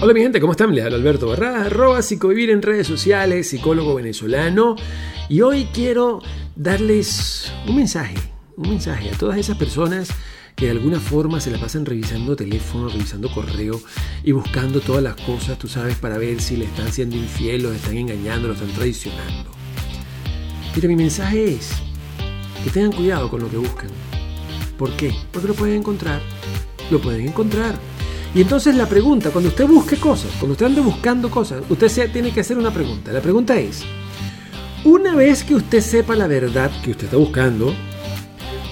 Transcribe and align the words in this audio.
Hola 0.00 0.12
mi 0.12 0.20
gente, 0.20 0.40
¿cómo 0.40 0.52
están? 0.52 0.74
Les 0.74 0.84
habla 0.84 0.96
Alberto 0.96 1.28
Barra, 1.28 1.64
arroba 1.64 2.02
psicovivir 2.02 2.50
en 2.50 2.62
redes 2.62 2.86
sociales, 2.86 3.48
psicólogo 3.48 3.94
venezolano. 3.94 4.76
Y 5.28 5.40
hoy 5.40 5.68
quiero 5.72 6.20
darles 6.56 7.52
un 7.66 7.76
mensaje, 7.76 8.16
un 8.56 8.70
mensaje 8.70 9.10
a 9.10 9.16
todas 9.16 9.38
esas 9.38 9.56
personas 9.56 10.08
que 10.56 10.66
de 10.66 10.72
alguna 10.72 11.00
forma 11.00 11.40
se 11.40 11.50
la 11.50 11.58
pasan 11.58 11.86
revisando 11.86 12.36
teléfono, 12.36 12.88
revisando 12.88 13.30
correo 13.30 13.80
y 14.24 14.32
buscando 14.32 14.80
todas 14.80 15.02
las 15.02 15.14
cosas, 15.14 15.58
tú 15.58 15.68
sabes, 15.68 15.96
para 15.96 16.18
ver 16.18 16.42
si 16.42 16.56
le 16.56 16.66
están 16.66 16.92
siendo 16.92 17.16
infiel, 17.16 17.62
los 17.62 17.74
están 17.74 17.96
engañando, 17.96 18.48
los 18.48 18.60
están 18.60 18.74
traicionando. 18.74 19.50
Pero 20.74 20.88
mi 20.88 20.96
mensaje 20.96 21.54
es 21.54 21.70
que 22.62 22.70
tengan 22.70 22.92
cuidado 22.92 23.30
con 23.30 23.40
lo 23.40 23.48
que 23.48 23.56
buscan. 23.56 23.88
¿Por 24.76 24.90
qué? 24.96 25.14
Porque 25.32 25.48
lo 25.48 25.54
pueden 25.54 25.76
encontrar. 25.76 26.20
Lo 26.90 27.00
pueden 27.00 27.28
encontrar. 27.28 27.78
Y 28.34 28.40
entonces 28.40 28.74
la 28.74 28.88
pregunta, 28.88 29.30
cuando 29.30 29.50
usted 29.50 29.66
busque 29.66 29.96
cosas, 29.96 30.30
cuando 30.40 30.52
usted 30.52 30.66
ande 30.66 30.80
buscando 30.80 31.30
cosas, 31.30 31.62
usted 31.68 32.10
tiene 32.12 32.32
que 32.32 32.40
hacer 32.40 32.58
una 32.58 32.72
pregunta. 32.72 33.12
La 33.12 33.20
pregunta 33.20 33.56
es, 33.56 33.84
una 34.84 35.14
vez 35.14 35.44
que 35.44 35.54
usted 35.54 35.80
sepa 35.80 36.16
la 36.16 36.26
verdad 36.26 36.70
que 36.82 36.90
usted 36.90 37.04
está 37.04 37.16
buscando, 37.16 37.72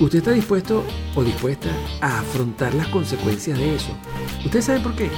¿usted 0.00 0.18
está 0.18 0.32
dispuesto 0.32 0.82
o 1.14 1.22
dispuesta 1.22 1.68
a 2.00 2.18
afrontar 2.20 2.74
las 2.74 2.88
consecuencias 2.88 3.56
de 3.56 3.76
eso? 3.76 3.96
¿Ustedes 4.44 4.64
saben 4.64 4.82
por 4.82 4.96
qué? 4.96 5.08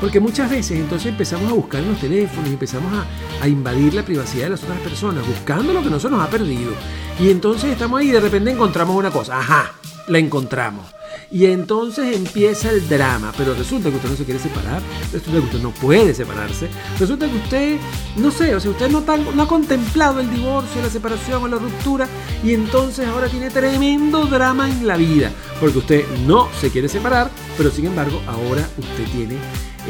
Porque 0.00 0.20
muchas 0.20 0.50
veces 0.50 0.80
entonces 0.80 1.08
empezamos 1.08 1.52
a 1.52 1.54
buscar 1.54 1.82
en 1.82 1.90
los 1.90 2.00
teléfonos 2.00 2.48
empezamos 2.48 2.92
a, 2.94 3.44
a, 3.44 3.46
invadir 3.46 3.92
la 3.92 4.04
privacidad 4.04 4.44
de 4.44 4.50
las 4.50 4.64
otras 4.64 4.80
personas, 4.80 5.26
buscando 5.26 5.74
lo 5.74 5.82
que 5.82 5.90
nosotros 5.90 6.18
nos 6.18 6.26
ha 6.26 6.30
perdido. 6.30 6.72
Y 7.20 7.30
entonces 7.30 7.72
estamos 7.72 8.00
ahí 8.00 8.08
y 8.08 8.12
de 8.12 8.20
repente 8.20 8.50
encontramos 8.50 8.96
una 8.96 9.10
cosa. 9.10 9.38
Ajá, 9.38 9.74
la 10.08 10.18
encontramos. 10.18 10.86
Y 11.32 11.46
entonces 11.46 12.14
empieza 12.14 12.70
el 12.70 12.86
drama, 12.86 13.32
pero 13.38 13.54
resulta 13.54 13.88
que 13.88 13.96
usted 13.96 14.10
no 14.10 14.16
se 14.16 14.24
quiere 14.26 14.38
separar, 14.38 14.82
resulta 15.10 15.40
que 15.40 15.46
usted 15.46 15.62
no 15.62 15.70
puede 15.70 16.12
separarse, 16.12 16.68
resulta 17.00 17.26
que 17.26 17.36
usted, 17.36 17.78
no 18.16 18.30
sé, 18.30 18.54
o 18.54 18.60
sea, 18.60 18.70
usted 18.70 18.90
no, 18.90 18.98
ha 19.42 19.48
contemplado 19.48 20.20
el 20.20 20.30
divorcio, 20.30 20.82
la 20.82 20.90
separación 20.90 21.42
o 21.42 21.48
la 21.48 21.56
ruptura, 21.56 22.06
y 22.44 22.52
entonces 22.52 23.08
ahora 23.08 23.28
tiene 23.28 23.48
tremendo 23.48 24.26
drama 24.26 24.68
en 24.68 24.86
la 24.86 24.98
vida, 24.98 25.32
porque 25.58 25.78
usted 25.78 26.04
no 26.26 26.48
se 26.60 26.68
quiere 26.68 26.90
separar, 26.90 27.30
pero 27.56 27.70
sin 27.70 27.86
embargo 27.86 28.20
ahora 28.26 28.68
usted 28.76 29.04
tiene 29.16 29.36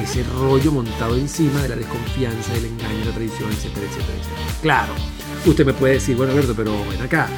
ese 0.00 0.22
rollo 0.38 0.70
montado 0.70 1.16
encima 1.16 1.60
de 1.60 1.70
la 1.70 1.76
desconfianza, 1.76 2.52
del 2.52 2.66
engaño, 2.66 3.04
la 3.04 3.14
traición, 3.14 3.50
etcétera, 3.50 3.84
etcétera, 3.86 4.14
etcétera. 4.16 4.60
Claro, 4.62 4.92
usted 5.44 5.66
me 5.66 5.74
puede 5.74 5.94
decir, 5.94 6.16
bueno 6.16 6.32
Alberto, 6.32 6.54
pero 6.56 6.72
ven 6.88 7.02
acá, 7.02 7.28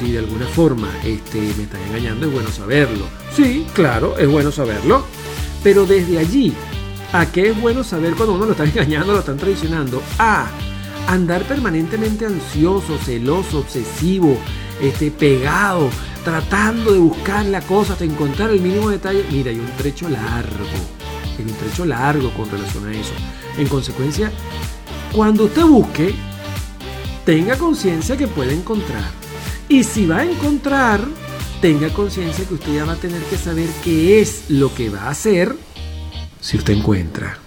si 0.00 0.12
de 0.12 0.18
alguna 0.20 0.46
forma 0.46 0.88
este, 1.04 1.38
me 1.58 1.64
están 1.64 1.82
engañando, 1.82 2.26
es 2.26 2.32
bueno 2.32 2.50
saberlo. 2.50 3.04
Sí, 3.36 3.66
claro, 3.74 4.16
es 4.18 4.26
bueno 4.26 4.50
saberlo. 4.50 5.04
Pero 5.62 5.84
desde 5.84 6.18
allí, 6.18 6.54
¿a 7.12 7.26
qué 7.26 7.50
es 7.50 7.60
bueno 7.60 7.84
saber 7.84 8.14
cuando 8.14 8.34
uno 8.34 8.46
lo 8.46 8.52
está 8.52 8.64
engañando, 8.64 9.12
lo 9.12 9.18
están 9.18 9.36
traicionando? 9.36 10.02
A 10.18 10.48
andar 11.06 11.42
permanentemente 11.42 12.24
ansioso, 12.24 12.96
celoso, 12.98 13.58
obsesivo, 13.58 14.38
este, 14.80 15.10
pegado, 15.10 15.90
tratando 16.24 16.92
de 16.92 16.98
buscar 16.98 17.44
la 17.44 17.60
cosa 17.60 17.92
hasta 17.92 18.04
encontrar 18.04 18.50
el 18.50 18.60
mínimo 18.60 18.88
detalle. 18.88 19.26
Mira, 19.30 19.50
hay 19.50 19.58
un 19.58 19.70
trecho 19.76 20.08
largo, 20.08 20.64
hay 21.38 21.44
un 21.44 21.54
trecho 21.58 21.84
largo 21.84 22.32
con 22.32 22.50
relación 22.50 22.88
a 22.88 22.92
eso. 22.92 23.12
En 23.58 23.68
consecuencia, 23.68 24.32
cuando 25.12 25.44
usted 25.44 25.64
busque, 25.64 26.14
tenga 27.26 27.58
conciencia 27.58 28.16
que 28.16 28.28
puede 28.28 28.54
encontrar. 28.54 29.19
Y 29.70 29.84
si 29.84 30.04
va 30.04 30.18
a 30.18 30.24
encontrar, 30.24 31.00
tenga 31.62 31.90
conciencia 31.90 32.44
que 32.44 32.54
usted 32.54 32.74
ya 32.74 32.84
va 32.84 32.94
a 32.94 32.96
tener 32.96 33.22
que 33.22 33.36
saber 33.36 33.68
qué 33.84 34.20
es 34.20 34.50
lo 34.50 34.74
que 34.74 34.90
va 34.90 35.02
a 35.02 35.10
hacer 35.10 35.54
si 36.40 36.56
usted 36.56 36.74
encuentra. 36.74 37.38